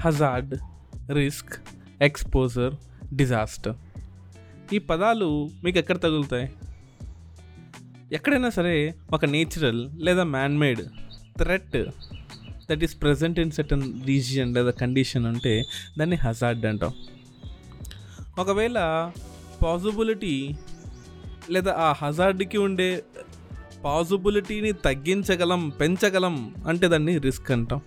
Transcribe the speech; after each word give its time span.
Hazard 0.00 0.58
risk 1.12 1.54
exposure 2.02 2.74
disaster. 3.14 3.74
ఈ 4.74 4.78
పదాలు 4.78 5.48
మీకు 5.64 5.78
ఎక్కడ 5.78 5.96
తగులుతాయి? 5.96 6.52
ఎక్కడైనా 8.12 8.50
సరే 8.50 8.94
ఒక 9.12 9.24
నేచురల్ 9.24 9.90
లేదా 9.94 10.24
manmade 10.24 10.80
threat 11.38 11.76
that 12.70 12.84
is 12.84 13.02
present 13.02 13.38
in 13.38 13.50
certain 13.50 14.06
region 14.06 14.54
లేదా 14.54 14.70
కండిషన్ 14.70 15.26
అంటే 15.26 15.64
దాన్ని 15.98 16.16
హజార్డ్ 16.16 16.66
అంటాం. 16.66 16.92
ఒకవేళ 18.38 18.78
పాజిబిలిటీ 19.64 20.50
లేదా 21.50 21.72
ఆ 21.72 22.06
హజార్డ్కి 22.06 22.58
ఉండే 22.58 23.04
పాజిబిలిటీని 23.84 24.72
తగ్గించగలం 24.72 25.68
పెంచగలం 25.68 26.54
అంటే 26.66 26.88
దాన్ని 26.88 27.18
రిస్క్ 27.18 27.50
అంటాం. 27.50 27.80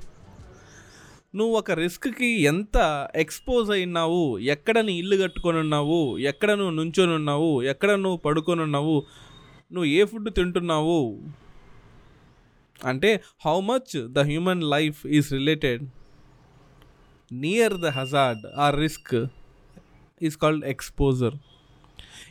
నువ్వు 1.35 1.57
ఒక 1.57 1.71
రిస్క్కి 1.71 2.41
ఎంత 2.41 3.07
ఎక్స్పోజ్ 3.15 3.71
అయినావు? 3.71 4.37
ఎక్కడ 4.37 4.79
నీ 4.79 4.93
ఇల్లు 4.93 5.23
కట్టుకొని 5.23 5.57
ఉన్నావు? 5.57 6.17
ఎక్కడ 6.17 6.51
నువ్వు 6.51 6.71
నుంచొని 6.71 7.11
ఉన్నావు? 7.11 7.61
ఎక్కడ 7.61 7.91
నువ్వు 7.91 8.17
పడుకొని 8.17 8.61
ఉన్నావు? 8.61 9.03
నువ్వు 9.71 9.85
ఏ 9.85 10.05
ఫుడ్ 10.05 10.35
తింటున్నావు? 10.35 11.21
అంటే 12.85 13.21
how 13.45 13.59
much 13.59 14.07
the 14.11 14.19
human 14.19 14.63
life 14.63 15.07
is 15.07 15.33
related 15.33 15.87
near 17.31 17.73
the 17.73 17.85
hazard. 17.85 18.41
ఆ 18.57 18.69
రిస్క్ 18.69 19.25
ఈజ్ 20.21 20.37
కాల్డ్ 20.37 20.65
ఎక్స్పోజర్. 20.65 21.35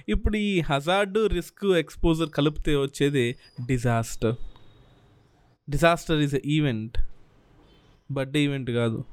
ఇప్పుడు 0.09 0.37
ఈ 0.37 0.61
హజార్డ్ 0.61 1.19
రిస్క్ 1.33 1.67
ఎక్స్పోజర్ 1.67 2.31
కలిపితే 2.31 2.77
వచ్చేది 2.77 3.37
disaster. 3.67 4.35
Disaster 5.71 6.21
is 6.21 6.35
a 6.35 6.41
event. 6.47 6.99
Birthday 8.11 8.41
event 8.41 8.71
కాదు. 8.71 9.05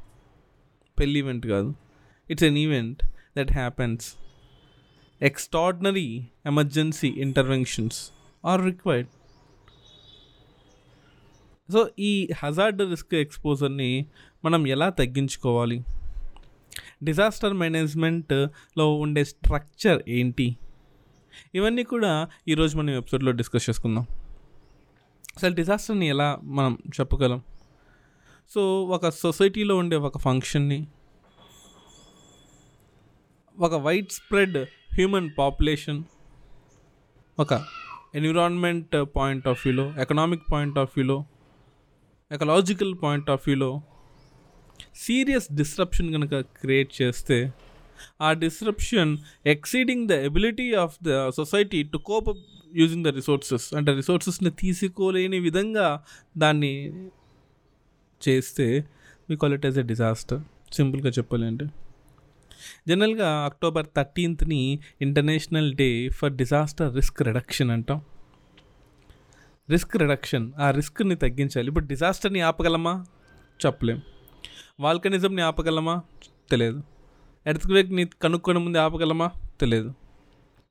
పెళ్ళి 1.00 1.20
ఈవెంట్ 1.20 1.48
కాదు. 1.48 1.76
It's 2.32 2.44
an 2.44 2.58
event 2.58 3.06
that 3.38 3.52
happens 3.52 4.14
extraordinary 5.22 6.28
emergency 6.46 7.08
interventions 7.08 8.12
are 8.46 8.66
required 8.66 9.10
so 11.72 11.90
ఈ 12.00 12.30
hazard 12.36 12.90
risk 12.90 13.16
ఎక్స్పోజర్ని 13.16 14.06
మనం 14.46 14.68
ఎలా 14.68 14.90
తగ్గించుకోవాలి? 14.90 15.84
డిజాస్టర్ 17.04 17.54
మేనేజ్మెంట్లో 17.54 18.94
ఉండే 18.94 19.24
స్ట్రక్చర్ 19.24 20.04
ఏంటి? 20.08 20.58
ఇవన్నీ 21.56 21.84
కూడా 21.84 22.28
ఈరోజు 22.48 22.78
మనం 22.78 22.90
ఎపిసోడ్లో 22.90 23.32
డిస్కస్ 23.32 23.70
చేసుకుందాం. 23.70 24.08
అసలు 25.38 25.56
డిజాస్టర్ని 25.56 26.08
ఎలా 26.08 26.40
మనం 26.44 26.78
చెప్పగలం? 27.00 27.42
సో 28.54 28.84
ఒక 28.84 29.10
సొసైటీలో 29.10 29.76
ఉండే 29.76 29.96
ఒక 29.96 30.18
ఫంక్షన్ని 30.18 30.88
ఒక 33.60 33.74
వైడ్ 33.74 34.10
స్ప్రెడ్ 34.10 34.58
హ్యూమన్ 34.94 35.30
పాపులేషన్ 35.38 36.04
ఒక 37.40 37.66
ఎన్విరాన్మెంట్ 38.16 38.96
పాయింట్ 39.16 39.48
ఆఫ్ 39.48 39.68
వ్యూలో 39.68 39.94
ఎకనామిక్ 40.02 40.42
పాయింట్ 40.54 40.78
ఆఫ్ 40.78 40.90
వ్యూలో 40.98 41.26
ఎకలాజికల్ 42.32 42.96
పాయింట్ 43.04 43.30
ఆఫ్ 43.30 43.42
వ్యూలో 43.48 43.82
సీరియస్ 44.96 45.52
డిస్రప్షన్ 45.52 46.14
కనుక 46.14 46.40
క్రియేట్ 46.40 47.02
చేస్తే 47.02 47.54
ఆ 48.22 48.34
disruption 48.34 49.18
exceeding 49.46 50.08
the 50.08 50.12
ability 50.12 50.74
of 50.74 50.98
the 51.04 51.30
society 51.30 51.84
to 51.84 51.98
cope 51.98 52.30
using 52.74 53.06
the 53.06 53.08
resources. 53.08 53.76
అంటే 53.76 53.94
రిసోర్సెస్ని 53.94 54.52
తీసుకోలేని 54.52 55.40
విధంగా 55.40 56.04
దాన్ని 56.38 56.74
చేస్తే 58.30 58.86
మీ 59.30 59.36
call 59.36 59.54
it 59.54 59.66
as 59.66 59.80
a 59.80 59.82
disaster 59.82 60.42
సింపుల్గా 60.74 61.10
చెప్పాలంటే. 61.10 61.66
జనరల్గా 62.88 63.46
October 63.46 63.86
థర్టీన్త్ని 63.98 64.80
international 65.02 65.74
day 65.74 66.10
for 66.10 66.34
disaster 66.34 66.96
risk 66.96 67.22
reduction 67.22 67.72
అంటాం. 67.72 68.02
రిస్క్ 69.70 69.98
రిడక్షన్ 69.98 70.52
ఆ 70.60 70.72
రిస్క్ని 70.72 71.16
తగ్గించాలి. 71.16 71.68
ఇప్పుడు 71.68 71.86
డిజాస్టర్ని 71.86 72.42
ఆపగలమా? 72.42 73.06
చెప్పలేం. 73.66 74.02
వాల్కనిజంని 74.80 75.42
ఆపగలమా? 75.42 76.02
తెలియదు. 76.52 76.84
ఎర్త్క్వేక్ని 77.48 78.06
కనుక్కొని 78.06 78.60
ముందు 78.60 78.78
ఆపగలమా? 78.78 79.32
తెలియదు. 79.60 79.94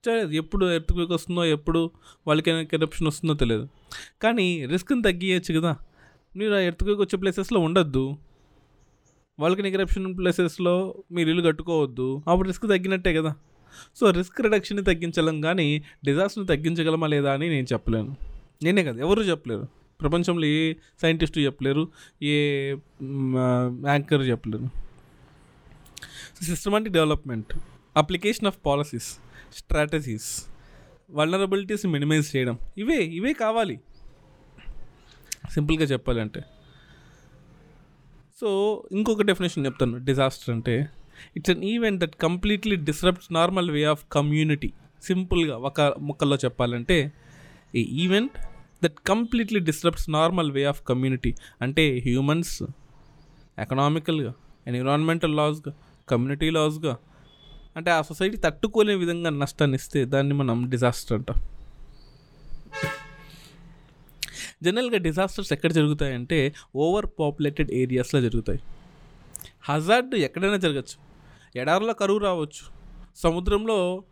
తెలియదు. 0.05 0.29
ఎప్పుడు 0.29 0.65
ఎర్త్క్వేక్ 0.65 1.11
వస్తుందో 1.11 1.45
ఎప్పుడు 1.45 1.91
వాళ్ళకి 2.27 2.51
ఎరప్షన్ 2.51 3.07
వస్తుందో 3.07 3.33
తెలియదు. 3.33 3.67
కానీ 4.21 4.65
రిస్క్ని 4.65 5.01
తగ్గియచ్చు 5.01 5.59
కదా. 5.59 5.75
మీరు 6.35 6.53
ఆ 6.53 6.59
ఎర్త్క్వేక్ 6.59 6.99
వచ్చే 6.99 7.17
ప్లేసెస్లో 7.17 7.59
ఉండొద్దు. 7.59 8.17
వాళ్ళకి 9.39 9.67
ఎరప్షన్ 9.67 10.17
ప్లేసెస్లో 10.17 11.03
మీరు 11.11 11.29
ఇల్లు 11.29 11.43
కట్టుకోవద్దు. 11.43 12.21
అప్పుడు 12.27 12.47
రిస్క్ 12.47 12.63
తగ్గినట్టే 12.63 13.13
కదా. 13.13 13.35
సో 13.95 14.11
రిస్క్ 14.11 14.41
రిడక్షన్ని 14.41 14.83
తగ్గించలేం 14.85 15.41
కానీ 15.41 15.83
డిజాస్టర్ని 16.05 16.47
తగ్గించగలమా 16.47 17.07
లేదా 17.07 17.33
అని 17.33 17.49
నేను 17.49 17.67
చెప్పలేను. 17.73 18.15
నేనే 18.63 18.83
కదా 18.83 18.99
ఎవరు 18.99 19.21
చెప్పలేరు. 19.21 19.67
ప్రపంచంలో 20.01 20.45
ఏ 20.45 20.73
సైంటిస్టు 21.01 21.39
చెప్పలేరు 21.39 21.87
ఏ 22.21 22.69
యాంకర్ 23.85 24.21
చెప్పలేరు. 24.21 24.69
Systematic 26.43 26.93
development 26.93 27.53
application 27.97 28.47
of 28.47 28.57
policies 28.65 29.17
strategies 29.55 30.45
vulnerabilities 31.11 31.85
minimize 31.85 32.35
చేయడం. 32.35 32.57
ఇవే 32.77 32.95
ఇవే 32.95 33.33
కావాలి. 33.33 33.79
సింపుల్గా 35.49 35.83
చెప్పాలంటే. 35.83 36.41
సో 38.41 38.49
ఇంకొక 38.91 39.21
డెఫినేషన్ 39.21 39.65
చెప్తాను. 39.65 40.05
డిజాస్టర్ 40.05 40.55
అంటే 40.55 40.89
it's 41.37 41.51
an 41.51 41.63
event 41.63 42.01
that 42.01 42.15
completely 42.15 42.75
disrupts 42.75 43.33
normal 43.33 43.71
way 43.71 43.83
of 43.83 44.05
community. 44.11 44.73
సింపుల్గా 45.03 45.57
ఒక 45.57 45.81
ముక్కల్లో 45.81 46.35
చెప్పాలంటే 46.35 47.11
ఈ 47.75 47.81
event 47.81 48.37
that 48.83 48.95
completely 49.07 49.59
disrupts 49.59 50.09
normal 50.09 50.51
way 50.51 50.63
of 50.63 50.81
community 50.87 51.35
అంటే 51.61 51.97
హ్యూమన్స్ 51.97 52.63
ఎకనామికల్గా 53.59 54.33
ఎన్విరాన్మెంటల్ 54.67 55.35
లాస్గా 55.35 55.73
కమ్యూనిటీ 56.09 56.49
లాస్గా 56.49 56.97
అంటే 57.75 57.91
ఆ 57.91 58.01
సొసైటీ 58.01 58.37
తట్టుకోలే 58.37 58.95
విధంగా 58.95 59.29
నష్టాన్ని 59.29 59.75
ఇస్తే 59.75 60.05
దాన్ని 60.05 60.33
మనం 60.33 60.69
డిజాస్టర్ 60.69 61.17
అంటాం. 61.17 61.35
జనరల్గా 64.63 64.97
డిజాస్టర్స్ 64.97 65.53
ఎక్కడ 65.53 65.71
జరుగుతాయంటే 65.71 66.53
ఓవర్ 66.75 67.05
పాపులేటెడ్ 67.19 67.71
ఏరియాస్లో 67.71 68.21
జరుగుతాయి. 68.21 68.59
హజార్డ్ 69.61 70.15
ఎక్కడైనా 70.15 70.57
జరగచ్చు. 70.57 71.09
ఎడారిలో 71.55 71.93
కరువు 71.93 72.17
రావచ్చు. 72.17 72.79
సముద్రంలో 73.15 74.03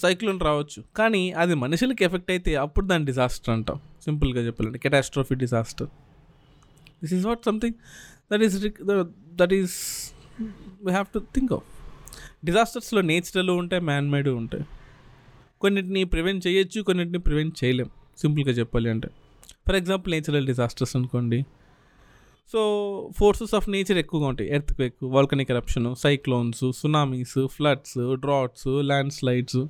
సైక్లోన్ 0.00 0.40
రావచ్చు. 0.40 0.84
కానీ 0.96 1.32
అది 1.32 1.54
మనుషులకి 1.54 2.04
ఎఫెక్ట్ 2.04 2.30
అయితే 2.30 2.54
అప్పుడు 2.54 2.86
దాని 2.86 3.04
డిజాస్టర్ 3.04 3.54
అంటాం. 3.54 3.80
సింపుల్గా 4.04 4.40
చెప్పాలంటే 4.46 4.78
catastrophe 4.78 5.34
disaster 5.34 5.86
this 7.02 7.14
is 7.14 7.26
what 7.26 7.44
something 7.44 7.74
that 8.32 8.42
is 8.42 8.66
that 9.34 9.52
is 9.52 9.78
we 10.84 10.90
have 10.90 11.06
to 11.14 11.18
think 11.18 11.52
of 11.52 11.62
డిజాస్టర్స్లో 12.44 13.00
natural 13.00 13.50
ఉంటాయి 13.50 13.82
మ్యాన్ 13.82 14.10
మేడ్ 14.10 14.28
ఉంటాయి. 14.28 14.64
కొన్నిటిని 15.60 16.04
ప్రివెంట్ 16.04 16.46
చేయొచ్చు 16.46 16.80
కొన్నిటిని 16.80 17.18
ప్రివెంట్ 17.18 17.64
చేయలేం. 17.64 17.90
సింపుల్గా 18.18 18.50
చెప్పాలి 18.50 18.90
అంటే. 18.90 19.08
ఫర్ 19.66 19.76
ఎగ్జాంపుల్ 19.76 20.12
నేచురల్ 20.12 20.46
డిజాస్టర్స్ 20.46 20.96
అనుకోండి. 20.96 21.44
సో 22.52 22.60
ఫోర్సెస్ 23.18 23.54
ఆఫ్ 23.54 23.70
నేచర్ 23.70 23.98
ఎక్కువగా 23.98 24.26
ఉంటాయి. 24.26 24.54
Earthquake 24.74 24.96
volcanic 25.02 25.50
eruption 25.50 25.96
cyclones 25.96 26.64
tsunamis 26.76 27.46
floods 27.46 28.16
droughts 28.20 28.66
landslides 29.12 29.62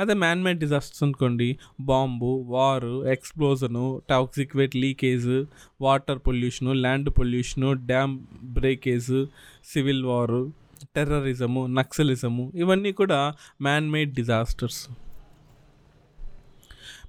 అదే 0.00 0.14
మ్యాన్మేడ్ 0.14 0.58
డిజాస్టర్స్ 0.58 1.02
అనుకోండి. 1.02 1.58
Bomb 1.80 2.46
war 2.48 3.06
explosion 3.06 4.02
toxic 4.10 4.56
waste 4.56 4.76
leakage 4.76 5.44
water 5.80 6.18
pollution 6.26 6.72
land 6.72 7.10
pollution 7.18 7.72
dam 7.72 8.14
breakage 8.44 9.26
civil 9.72 10.04
war 10.04 10.52
terrorism 10.96 11.66
naxalism 11.66 12.52
ఇవన్నీ 12.54 12.92
కూడా 12.92 13.20
man-made 13.62 14.12
disasters. 14.14 14.88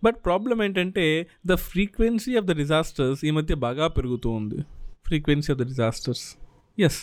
but 0.03 0.17
problem 0.25 0.63
ఏంటంటే 0.63 1.05
the 1.47 1.53
frequency 1.53 2.35
of 2.35 2.45
the 2.45 2.51
disasters 2.51 3.25
ఈ 3.25 3.31
మధ్య 3.31 3.55
బాగా 3.65 3.87
పెరుగుతూ 3.87 4.29
ఉంది. 4.29 4.59
Frequency 5.07 5.49
of 5.53 5.59
the 5.59 5.63
disasters 5.63 6.25
is 6.77 6.99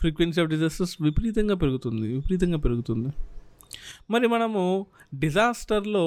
frequency 0.00 0.40
of 0.42 0.50
disasters 0.50 0.96
విపరీతంగా 1.02 1.54
పెరుగుతుంది 1.54 2.06
విపరీతంగా 2.14 2.58
పెరుగుతుంది. 2.58 3.08
మరి 4.10 4.26
మనము 4.28 4.86
డిజాస్టర్లో 5.14 6.04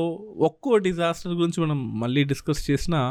ఒక్కో 0.48 0.77
డిజాస్టర్ 0.77 1.33
గురించి 1.33 1.59
మనం 1.63 2.00
మళ్ళీ 2.00 2.24
డిస్కస్ 2.24 2.71
చేసినా 2.71 3.01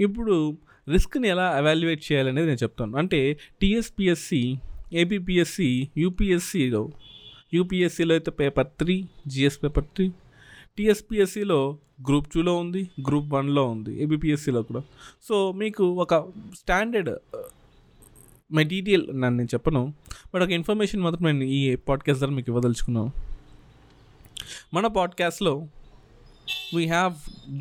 ఇప్పుడు 0.00 0.56
రిస్క్ని 0.88 1.28
ఎలా 1.28 1.46
అవాల్యుయేట్ 1.58 2.02
చేయాలనేది 2.12 2.46
నేను 2.46 2.62
చెప్తాను. 2.62 2.96
అంటే 2.96 3.20
టీఎస్పిఎస్సి 3.60 4.42
ఏపీపిఎస్సి 4.92 5.88
యూపీఎస్సిలో 5.96 6.82
యూపీఎస్సిలో 7.54 8.14
అయితే 8.14 8.30
paper 8.30 8.66
three 8.66 8.96
GS 9.26 9.58
paper 9.62 9.84
three 9.84 10.06
టీఎస్పిఎస్సిలో 10.78 11.78
group 12.08 12.28
టూలో 12.34 12.56
ఉంది 12.56 12.90
గ్రూప్ 13.08 13.34
వన్లో 13.34 13.68
ఉంది 13.68 14.02
ఏబిపిఎస్సిలో 14.02 14.62
కూడా. 14.62 14.82
సో 15.22 15.52
మీకు 15.52 15.84
ఒక 15.84 16.14
స్టాండర్డ్ 16.54 17.10
మెటీరియల్ 18.52 19.06
నన్ను 19.08 19.30
నేను 19.30 19.48
చెప్పను 19.54 19.94
బట్ 20.34 20.42
ఒక 20.42 20.50
ఇన్ఫర్మేషన్ 20.50 21.00
మాత్రం 21.00 21.24
నేను 21.24 21.44
ఈ 21.44 21.76
పాడ్కాస్ట్ 21.76 22.18
ద్వారా 22.18 22.36
మీకు 22.36 22.50
ఇవ్వదలుచుకున్నాను. 22.50 23.12
మన 24.74 24.86
పాడ్కాస్ట్లో 24.86 25.68
we 26.74 26.86
have 26.86 27.14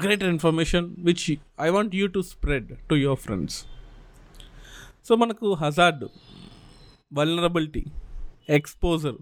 greater 0.04 0.30
information 0.30 0.96
which 1.00 1.38
I 1.62 1.70
want 1.70 1.96
you 1.96 2.08
to 2.08 2.22
spread 2.22 2.78
to 2.90 2.96
your 2.96 3.20
friends 3.20 3.66
so 5.08 5.16
మనకు 5.16 5.54
హజార్డ్ 5.54 6.06
వల్నరబిలిటీ 7.14 7.86
ఎక్స్పోజర్ 8.50 9.16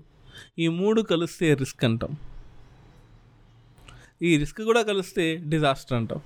ఈ 0.59 0.67
మూడు 0.67 1.01
కలిస్తే 1.01 1.53
రిస్క్ 1.53 1.83
అంటాం. 1.85 2.17
ఈ 4.21 4.37
రిస్క్ 4.37 4.61
కూడా 4.61 4.81
కలిస్తే 4.81 5.37
డిజాస్టర్ 5.37 5.97
అంటాం. 5.97 6.21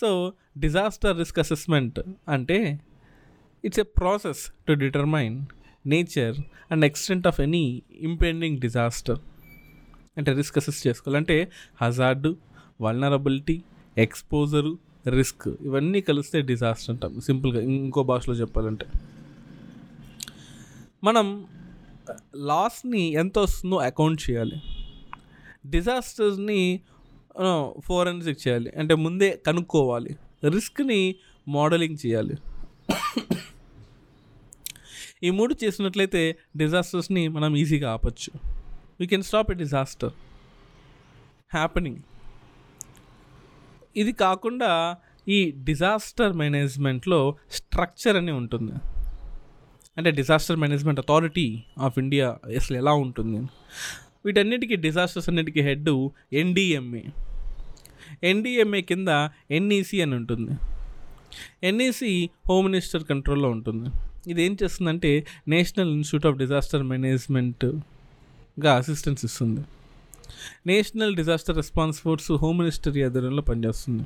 సో 0.00 0.32
డిజాస్టర్ 0.58 1.18
రిస్క్ 1.18 1.38
అసెస్మెంట్ 1.38 2.00
అంటే 2.28 2.80
it's 3.64 3.80
a 3.80 3.82
process 3.82 4.52
to 4.68 4.72
determine 4.72 5.46
nature 5.86 6.36
and 6.72 6.84
extent 6.84 7.26
of 7.26 7.40
any 7.40 7.82
impending 8.00 8.58
disaster. 8.58 9.18
అంటే 10.16 10.32
రిస్క్ 10.32 10.58
అసెస్ 10.58 10.86
చేసుకోవాలంటే 10.86 11.52
హజార్డు 11.82 12.36
వల్నరబిలిటీ 12.80 13.62
ఎక్స్పోజరు 13.98 14.78
రిస్క్ 15.08 15.48
ఇవన్నీ 15.48 16.00
కలిస్తే 16.00 16.42
డిజాస్టర్ 16.42 16.90
అంటాం. 16.90 17.20
సింపుల్గా 17.20 17.60
ఇంకో 17.60 18.02
భాషలో 18.02 18.34
చెప్పాలంటే. 18.34 18.86
మనం 21.04 21.46
లాస్ని 22.36 23.12
ఎంత 23.12 23.38
వస్తుందో 23.38 23.76
అకౌంట్ 23.76 24.30
చేయాలి. 24.30 24.83
డిజాస్టర్స్ని 25.66 26.80
ఫోరెన్సిక్ 27.78 28.48
చేయాలి. 28.48 28.72
అంటే 28.78 28.94
ముందే 28.94 29.42
కనుక్కోవాలి. 29.46 30.16
రిస్క్ని 30.48 31.14
మోడలింగ్ 31.48 31.96
చేయాలి. 32.06 32.34
ఈ 35.22 35.30
మూడు 35.30 35.54
చేసినట్లయితే 35.64 36.38
డిజాస్టర్స్ని 36.56 37.28
మనం 37.28 37.56
ఈజీగా 37.56 37.92
ఆపచ్చు. 37.92 38.54
We 39.00 39.06
can 39.06 39.22
stop 39.22 39.50
a 39.50 39.54
disaster 39.54 40.12
happening 41.54 41.96
ఇది 43.96 44.12
కాకుండా 44.12 44.96
ఈ 45.28 45.50
డిజాస్టర్ 45.50 46.32
మేనేజ్మెంట్లో 46.32 47.36
స్ట్రక్చర్ 47.50 48.16
అని 48.16 48.32
ఉంటుంది. 48.32 48.72
అంటే 49.96 50.10
disaster 50.10 50.56
management 50.56 51.00
authority 51.00 51.62
of 51.78 51.98
India 51.98 52.38
అసలు 52.56 52.76
ఎలా 52.76 52.92
ఉంటుంది? 52.92 53.48
వీటన్నిటికీ 54.24 54.76
డిజాస్టర్స్ 54.76 55.28
అన్నిటికీ 55.28 55.60
హెడ్ 55.60 56.10
ఎన్డిఎంఏ 56.32 57.02
ఎన్డిఎంఏ 58.22 58.80
కింద 58.80 59.08
ఎన్ఈసి 59.50 60.02
అని 60.02 60.14
ఉంటుంది. 60.14 60.52
ఎన్ఈసి 61.62 62.30
హోమ్ 62.48 62.66
మినిస్టర్ 62.66 63.04
కంట్రోల్లో 63.04 63.50
ఉంటుంది. 63.50 63.90
ఇది 64.30 64.42
ఏం 64.42 64.56
చేస్తుందంటే 64.62 65.26
నేషనల్ 65.48 65.92
ఇన్స్టిట్యూట్ 65.92 66.32
ఆఫ్ 66.32 66.38
డిజాస్టర్ 66.38 66.82
మేనేజ్మెంట్గా 66.82 68.74
అసిస్టెన్స్ 68.76 69.24
ఇస్తుంది. 69.24 69.60
National 70.66 71.16
disaster 71.16 71.56
response 71.56 72.00
force 72.00 72.32
home 72.32 72.58
minister 72.58 72.98
ఆధ్వర్యంలో 72.98 73.42
పనిచేస్తుంది. 73.42 74.04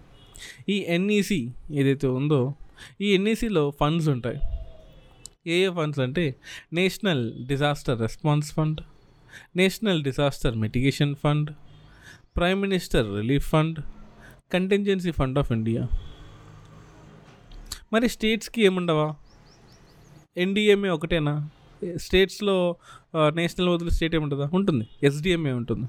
ఈ 0.69 0.85
ఎన్ఈసి 0.88 1.53
ఏదైతే 1.73 2.06
ఉందో 2.06 2.55
ఈ 3.00 3.15
ఎన్ఈసిలో 3.15 3.73
ఫండ్స్ 3.81 4.09
ఉంటాయి. 4.09 4.38
ఏ 5.47 5.67
ఏ 5.67 5.70
ఫండ్స్ 5.70 6.00
అంటే 6.00 6.35
national 6.73 7.47
disaster 7.47 8.00
response 8.00 8.53
fund 8.53 8.81
national 9.57 10.03
disaster 10.03 10.57
mitigation 10.57 11.15
fund 11.15 11.51
prime 12.37 12.61
minister 12.61 13.07
relief 13.17 13.49
fund 13.49 13.79
contingency 14.53 15.11
fund 15.11 15.39
of 15.39 15.53
India. 15.53 15.89
మరి 17.93 18.09
స్టేట్స్కి 18.09 18.65
ఏముండవా? 18.65 19.15
ఎన్డిఎంఏ 20.37 20.89
ఒకటేనా? 20.89 21.49
స్టేట్స్లో 21.97 22.77
నేషనల్ 23.35 23.69
వదిలి 23.69 23.91
స్టేట్ 23.91 24.15
ఏముంటుందా? 24.15 24.51
ఉంటుంది. 24.53 24.89
ఎస్డిఎంఏ 25.03 25.51
ఉంటుంది. 25.51 25.87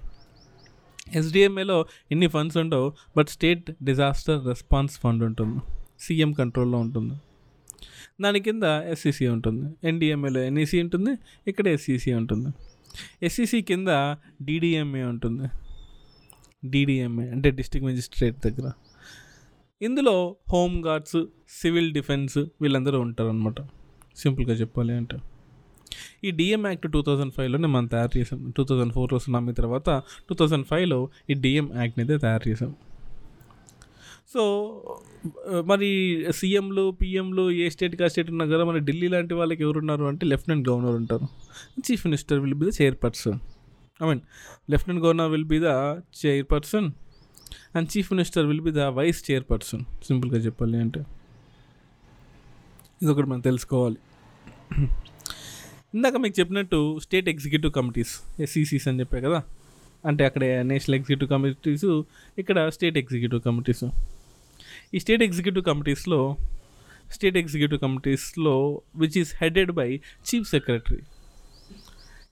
ఎస్డిఎంఏలో 1.18 1.86
ఎన్ని 2.12 2.28
ఫండ్స్ 2.28 2.58
ఉండవు 2.58 2.94
but 3.18 3.28
state 3.28 3.72
disaster 3.84 4.48
response 4.48 5.00
fund 5.00 5.24
ఉంటుంది. 5.24 5.60
సీఎం 6.00 6.34
కంట్రోల్లో 6.34 6.78
ఉంటుంది. 6.78 7.14
దాని 8.22 8.40
కింద 8.40 8.64
ఎస్సీసీ 8.64 9.28
ఉంటుంది. 9.28 9.88
ఎన్డిఎంఏలో 9.88 10.40
ఎన్ఈసీ 10.44 10.82
ఉంటుంది 10.82 11.12
ఇక్కడ 11.48 11.68
ఎస్సీసీ 11.68 12.14
ఉంటుంది. 12.14 12.50
ఎస్సీసీ 13.24 13.62
కింద 13.62 13.88
డీడీఎంఏ 14.42 15.04
ఉంటుంది. 15.04 15.48
డీడీఎంఏ 16.70 17.30
అంటే 17.30 17.52
డిస్ట్రిక్ట్ 17.52 17.90
మెజిస్ట్రేట్ 17.90 18.48
దగ్గర. 18.48 18.72
ఇందులో 19.82 20.36
హోమ్ 20.50 20.86
గార్డ్స్ 20.86 21.26
సివిల్ 21.50 21.94
డిఫెన్స్ 21.94 22.38
వీళ్ళందరూ 22.38 23.00
ఉంటారు 23.00 23.30
అనమాట 23.30 23.62
సింపుల్గా 24.18 24.54
చెప్పాలి 24.54 24.94
అంటే. 24.94 25.18
ఈ 26.24 26.32
డిఎం 26.32 26.68
యాక్ట్ 26.68 26.92
టూ 26.92 27.02
థౌజండ్ 27.02 27.34
ఫైవ్లోనే 27.34 27.68
మనం 27.68 27.86
తయారు 27.86 28.18
చేసాం. 28.18 28.54
టూ 28.58 28.64
థౌజండ్ 28.64 28.94
ఫోర్లో 28.94 29.20
సునామీ 29.20 29.54
తర్వాత 29.54 29.90
టూ 30.30 30.36
థౌజండ్ 30.36 30.66
ఫైవ్లో 30.66 31.10
ఈ 31.30 31.34
డిఎం 31.34 31.72
యాక్ట్ని 31.76 32.04
అయితే 32.04 32.18
తయారు 32.18 32.50
చేసాం. 32.50 32.76
సో 34.34 34.42
మరి 35.66 35.90
సీఎంలు 36.36 36.92
పిఎంలు 37.02 37.52
ఏ 37.52 37.70
స్టేట్కి 37.70 38.04
ఆ 38.04 38.08
స్టేట్ 38.08 38.30
ఉన్నారు 38.30 38.50
కదా 38.50 38.64
మరి 38.64 38.80
ఢిల్లీ 38.80 39.08
లాంటి 39.08 39.34
వాళ్ళకి 39.34 39.64
ఎవరున్నారు 39.64 40.04
అంటే 40.06 40.26
లెఫ్టినెంట్ 40.26 40.70
గవర్నర్ 40.70 40.96
ఉంటారు. 40.96 41.28
Chief 41.80 42.08
minister 42.08 42.40
will 42.40 42.54
be 42.54 42.70
the 42.70 42.72
chairperson. 42.81 43.40
I 44.04 44.08
mean 44.08 44.22
lieutenant 44.70 45.06
governor 45.06 45.31
will 45.31 45.46
be 45.46 45.60
the 45.64 45.70
chairperson 46.26 46.92
and 47.76 47.98
chief 47.98 48.14
minister 48.14 48.46
will 48.46 48.62
be 48.62 48.72
the 48.72 48.80
vice 48.80 49.31
chairperson. 49.31 49.81
సింపుల్గా 50.08 50.38
చెప్పాలి 50.38 50.78
అంటే. 50.78 51.00
ఇది 53.02 53.12
ఒకటి 53.12 53.28
మనం 53.28 53.40
తెలుసుకోవాలి. 53.40 53.98
ఇందాక 55.94 56.16
మీకు 56.16 56.40
చెప్పినట్టు 56.40 57.00
స్టేట్ 57.04 57.30
ఎగ్జిక్యూటివ్ 57.30 57.74
కమిటీస్ 57.74 58.42
ఎస్సీసీస్ 58.42 58.88
అని 58.88 59.00
చెప్పే 59.00 59.22
కదా. 59.22 59.44
అంటే 60.06 60.26
అక్కడ 60.26 60.44
నేషనల్ 60.44 60.96
ఎగ్జిక్యూటివ్ 60.96 61.30
కమిటీస్ 61.30 62.02
ఇక్కడ 62.40 62.70
స్టేట్ 62.70 62.98
ఎగ్జిక్యూటివ్ 62.98 63.42
కమిటీస్. 63.42 63.84
ఈ 64.94 65.00
స్టేట్ 65.00 65.24
ఎగ్జిక్యూటివ్ 65.24 65.66
కమిటీస్లో 65.66 66.38
state 67.12 67.38
executive 67.38 67.80
కమిటీస్లో 67.80 68.81
which 68.96 69.18
is 69.18 69.34
headed 69.42 69.72
by 69.72 69.96
chief 69.96 70.50
secretary 70.50 71.00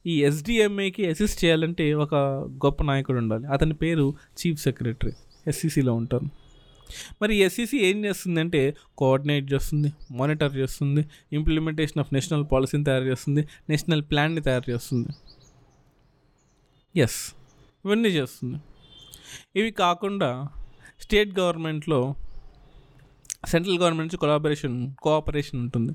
ఈ 0.07 0.23
ఎస్డిఎంఏకి 0.23 1.09
అసిస్ట్ 1.09 1.45
చేయాలంటే 1.45 1.94
ఒక 1.94 2.15
గొప్ప 2.65 2.83
నాయకుడు 2.83 3.17
ఉండాలి. 3.17 3.47
అతని 3.47 3.73
పేరు 3.73 4.13
చీఫ్ 4.39 4.61
సెక్రటరీ 4.61 5.11
ఎస్సీసీలో 5.47 5.94
ఉంటారు 5.94 6.47
మరి 7.21 7.35
ఎస్సీసీ 7.35 7.77
ఏం 7.77 8.06
చేస్తుందంటే 8.06 8.75
కోఆర్డినేట్ 8.97 9.54
చేస్తుంది 9.54 9.94
మానిటర్ 10.11 10.57
చేస్తుంది 10.57 11.06
ఇంప్లిమెంటేషన్ 11.33 11.99
ఆఫ్ 11.99 12.13
నేషనల్ 12.13 12.45
పాలసీని 12.51 12.83
తయారు 12.83 13.04
చేస్తుంది 13.04 13.47
నేషనల్ 13.69 14.01
ప్లాన్ని 14.01 14.42
తయారు 14.42 14.71
చేస్తుంది. 14.71 15.07
ఎస్ 16.99 17.33
ఇవన్నీ 17.85 18.09
చేస్తుంది. 18.09 18.57
ఇవి 19.56 19.71
కాకుండా 19.71 20.47
స్టేట్ 21.01 21.39
గవర్నమెంట్లో 21.39 22.16
సెంట్రల్ 23.51 23.80
గవర్నమెంట్ 23.81 24.07
నుంచి 24.07 24.21
కొలాబరేషన్ 24.23 24.77
కోఆపరేషన్ 25.04 25.59
ఉంటుంది. 25.59 25.94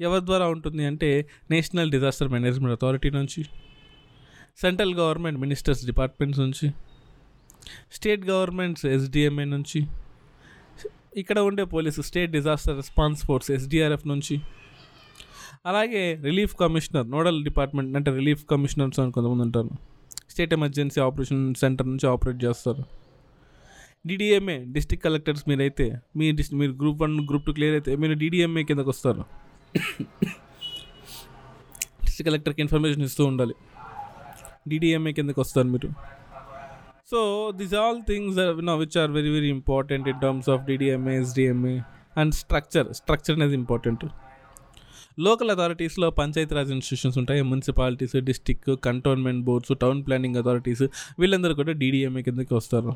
ఎవరి 0.00 0.26
ద్వారా 0.26 0.46
ఉంటుంది 0.48 0.84
అంటే 0.84 1.10
నేషనల్ 1.50 1.90
డిజాస్టర్ 1.90 2.28
మేనేజ్మెంట్ 2.28 2.74
అథారిటీ 2.76 3.10
నుంచి 3.10 3.42
సెంట్రల్ 4.62 4.94
గవర్నమెంట్ 4.94 5.40
మినిస్టర్స్ 5.40 5.86
డిపార్ట్మెంట్స్ 5.86 6.40
నుంచి 6.40 6.66
స్టేట్ 7.92 8.24
గవర్నమెంట్స్ 8.26 8.86
ఎస్డిఎంఏ 8.86 9.44
నుంచి 9.44 9.80
ఇక్కడ 11.16 11.38
ఉండే 11.38 11.64
police 11.64 12.00
state 12.00 12.30
disaster 12.30 12.76
response 12.76 13.20
force 13.26 13.50
SDRF 13.50 14.06
నుంచి 14.06 14.36
అలాగే 15.66 16.02
రిలీఫ్ 16.24 16.54
కమిషనర్ 16.56 17.10
నోడల్ 17.10 17.44
డిపార్ట్మెంట్ 17.44 17.96
అంటే 17.96 18.10
రిలీఫ్ 18.10 18.42
కమిషనర్స్ 18.50 19.00
అని 19.00 19.12
కొంతమంది 19.12 19.42
ఉంటారు. 19.42 19.70
స్టేట్ 20.30 20.52
ఎమర్జెన్సీ 20.52 21.00
ఆపరేషన్ 21.00 21.54
సెంటర్ 21.54 21.88
నుంచి 21.88 22.06
ఆపరేట్ 22.08 22.44
చేస్తారు. 22.44 23.03
డిడిఎంఏ 24.08 24.56
డిస్ట్రిక్ట్ 24.74 25.04
కలెక్టర్స్ 25.06 25.44
మీరైతే 25.50 25.86
మీ 26.18 26.26
డిస్ 26.38 26.50
మీరు 26.60 26.72
group 26.80 26.98
one 27.02 27.14
group 27.28 27.44
two 27.46 27.52
clear 27.58 27.76
అయితే 27.78 27.92
మీరు 28.02 28.14
డిడిఎంఏ 28.22 28.62
కిందకు 28.70 28.90
వస్తారు. 28.94 29.22
డిస్ట్రిక్ట్ 32.04 32.28
కలెక్టర్కి 32.30 32.60
ఇన్ఫర్మేషన్ 32.64 33.04
ఇస్తూ 33.08 33.22
ఉండాలి. 33.30 33.54
డిడిఎంఏ 34.72 35.12
కిందకు 35.18 35.40
వస్తారు 35.44 35.68
మీరు. 35.74 35.90
So 37.12 37.20
this 37.60 37.74
all 37.84 38.02
things 38.10 38.38
know 38.68 38.74
which 38.82 38.98
are 39.04 39.10
very 39.16 39.32
very 39.36 39.50
important 39.58 40.06
in 40.12 40.20
terms 40.26 40.50
of 40.54 40.62
DDMA 40.68 41.16
SDMA 41.22 41.74
and 42.20 42.34
structure 42.42 42.88
structure 43.00 43.36
అనేది 43.38 43.56
ఇంపార్టెంట్ 43.62 44.04
లోకల్ 45.24 45.50
అథారిటీస్లో 45.54 46.06
పంచాయతీరాజ్ 46.20 46.70
ఇన్స్టిట్యూషన్స్ 46.76 47.16
ఉంటాయి. 47.20 47.40
Municipalities 47.50 48.16
district 48.30 48.64
cantonment 48.88 49.42
boards 49.48 49.72
town 49.82 50.00
planning 50.06 50.38
authorities 50.40 50.86
వీళ్ళందరూ 51.20 51.54
కూడా 51.60 51.72
డీడీఎంఏ 51.82 52.22
కిందకి 52.28 52.54
వస్తారు. 52.60 52.92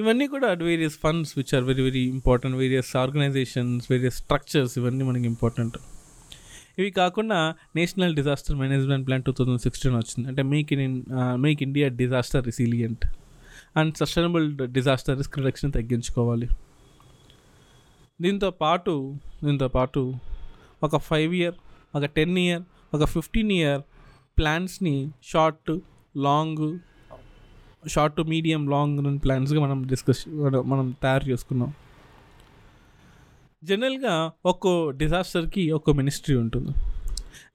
ఇవన్నీ 0.00 0.26
కూడా 0.34 0.48
various 0.68 0.96
funds 1.04 1.32
which 1.38 1.52
are 1.56 1.64
very 1.70 1.82
very 1.88 2.02
important 2.16 2.56
various 2.62 2.90
organisations 3.02 3.86
various 3.92 4.18
structures 4.22 4.74
ఇవన్నీ 4.80 5.04
మనకి 5.04 5.26
ఇంపార్టెంట్ 5.32 5.76
ఇవి 6.78 6.90
కాకుండా 6.98 7.38
national 7.78 8.14
disaster 8.18 8.56
management 8.60 9.04
plan 9.06 9.24
two 9.26 9.32
thousand 9.38 9.62
sixteen 9.64 9.94
వచ్చింది. 10.00 10.26
అంటే 10.28 10.42
make 10.52 10.70
in 10.72 10.96
make 11.44 11.60
India 11.66 11.86
disaster 12.02 12.44
resilient 12.50 13.04
and 13.76 13.92
sustainable 14.00 14.46
disaster 14.78 15.16
risk 15.20 15.36
reduction 15.40 15.72
తగ్గించుకోవాలి. 15.78 16.48
దీంతో 18.20 18.50
పాటు 18.62 18.94
దీంతో 19.44 19.68
పాటు 19.76 20.00
ఒక 20.82 20.96
ఫైవ్ 21.08 21.34
ఇయర్ 21.40 21.56
ఒక 21.96 22.04
టెన్ 22.18 22.38
ఇయర్ 22.38 22.62
ఒక 22.96 23.04
fifteen 23.14 23.52
year 23.58 23.82
ప్లాన్స్ని 24.38 24.96
short 25.32 25.72
long 26.16 26.64
short 27.88 28.16
to 28.16 28.22
medium 28.22 28.70
long 28.70 29.06
run 29.06 29.18
ప్లాన్స్గా 29.24 29.60
మనం 29.60 29.86
డిస్కస్ 29.86 30.28
మనం 30.64 30.94
తయారు 31.02 31.28
చేసుకున్నాం. 31.28 31.74
జనరల్గా 33.64 34.32
ఒక్కో 34.46 34.90
డిజాస్టర్కి 34.90 35.70
ఒక్కో 35.70 35.92
మినిస్ట్రీ 35.92 36.36
ఉంటుంది. 36.36 36.72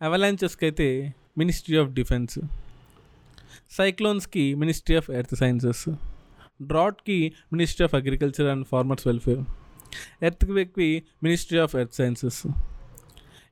అవలాంచెస్కి 0.02 0.66
అయితే 0.66 1.14
మినిస్ట్రీ 1.38 1.78
ఆఫ్ 1.78 1.90
డిఫెన్స్ 1.92 2.40
సైక్లోన్స్కి 3.72 4.56
ministry 4.56 4.96
of 4.96 5.12
earth 5.12 5.36
sciences 5.36 5.90
డ్రాట్కి 6.62 7.34
ministry 7.54 7.84
of 7.84 7.96
agriculture 7.96 8.48
and 8.48 8.68
farmers 8.68 9.08
welfare 9.08 9.42
earth 10.24 10.46
క్వేక్కి 10.46 11.04
ministry 11.24 11.60
of 11.60 11.76
earth 11.76 11.96
sciences 11.96 12.48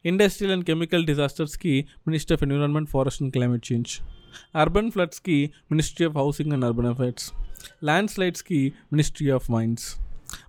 industrial 0.06 0.54
and 0.54 0.66
chemical 0.66 1.06
డిజాస్టర్స్కి 1.06 1.88
ministry 2.08 2.34
of 2.34 2.44
environment 2.44 2.90
forest 2.90 3.24
and 3.24 3.34
climate 3.34 3.72
change 3.74 4.00
urban 4.56 4.92
ఫ్లడ్స్కి 4.92 5.38
ministry 5.72 6.06
of 6.06 6.14
housing 6.14 6.54
and 6.54 6.66
urban 6.66 6.86
affairs 6.86 7.28
land 7.84 8.12
స్లైడ్స్కి 8.12 8.74
ministry 8.92 9.30
of 9.30 9.52
mines 9.52 9.86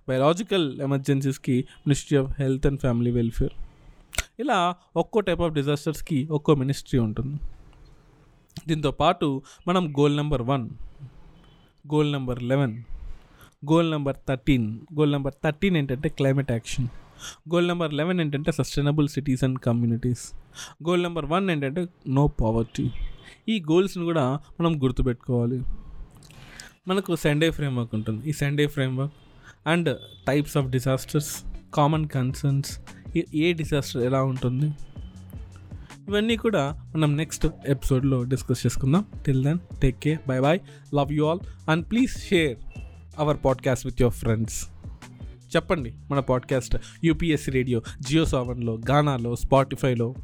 biological 0.07 0.81
ఎమర్జెన్సీస్కి 0.81 1.57
ministry 1.85 2.17
of 2.17 2.41
health 2.41 2.67
and 2.67 2.79
family 2.79 3.11
welfare 3.11 3.55
ఇలా 4.39 4.75
ఒక్కో 4.95 5.19
type 5.19 5.41
of 5.41 5.53
డిజాస్టర్స్కి 5.53 6.27
ఒక్కో 6.31 6.55
ministry 6.55 6.99
ఉంటుంది. 6.99 7.37
దీంతో 8.67 8.91
పాటు 8.91 9.27
మనం 9.67 9.93
goal 9.99 10.15
number 10.15 10.41
one 10.41 10.69
goal 11.85 12.11
number 12.11 12.43
eleven 12.43 12.75
goal 13.65 13.91
number 13.91 14.15
thirteen 14.27 14.79
goal 14.93 15.11
number 15.11 15.33
thirteen 15.43 15.77
ఏంటంటే 15.77 16.09
climate 16.09 16.51
action 16.51 16.87
goal 17.49 17.67
number 17.67 17.93
eleven 17.93 18.21
ఏంటంటే 18.21 18.51
sustainable 18.51 19.07
cities 19.07 19.43
and 19.43 19.59
communities 19.59 20.23
goal 20.83 21.03
number 21.03 21.25
one 21.25 21.49
ఏంటంటే 21.49 21.87
నో 22.07 22.27
పావర్టీ 22.27 22.91
ఈ 23.49 23.63
గోల్స్ని 23.71 24.03
కూడా 24.03 24.39
మనం 24.59 24.83
గుర్తుపెట్టుకోవాలి. 24.83 25.61
మనకు 26.87 27.15
సండే 27.15 27.51
ఫ్రేమ్వర్క్ 27.51 27.95
ఉంటుంది. 27.95 28.29
ఈ 28.29 28.33
Sendai 28.33 28.67
framework 28.67 29.13
and 29.67 29.97
types 30.27 30.57
of 30.57 30.67
disasters 30.67 31.43
common 31.73 32.07
concerns 32.07 32.79
A 33.35 33.53
disaster 33.53 34.01
ఎలా 34.03 34.23
ఉంటుంది? 34.23 34.73
ఇవన్నీ 36.09 36.37
కూడా 36.37 36.81
మనం 36.95 37.17
నెక్స్ట్ 37.17 37.47
ఎపిసోడ్లో 37.67 38.23
డిస్కస్ 38.23 38.65
చేసుకుందాం. 38.65 39.05
Till 39.25 39.43
then 39.43 39.59
take 39.81 39.99
care 39.99 40.19
bye 40.27 40.39
bye 40.39 40.59
love 40.95 41.13
you 41.13 41.25
all 41.25 41.39
and 41.69 41.91
please 41.91 42.11
share 42.11 42.57
our 43.19 43.37
podcast 43.45 43.85
with 43.85 44.01
your 44.01 44.15
friends 44.15 44.69
చెప్పండి 45.55 45.93
మన 46.11 46.19
పాడ్కాస్ట్ 46.19 46.77
యూపీఎస్సీ 47.03 47.51
రేడియో 47.51 47.81
జియో 48.01 48.25
సావన్లో 48.25 48.79
గానాలో 48.89 49.35
స్పాటిఫైలో 49.35 50.15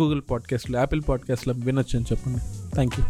గూగుల్ 0.00 0.22
పాడ్కాస్ట్లో 0.30 0.78
యాపిల్ 0.78 1.02
పాడ్కాస్ట్లో 1.08 1.54
వినొచ్చు 1.56 1.98
అని 1.98 2.06
చెప్పండి. 2.12 2.40
Thank 2.74 2.94
you 3.00 3.06